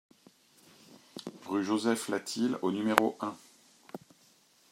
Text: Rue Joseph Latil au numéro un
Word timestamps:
Rue 1.45 1.63
Joseph 1.63 2.07
Latil 2.09 2.57
au 2.63 2.71
numéro 2.71 3.15
un 3.19 3.37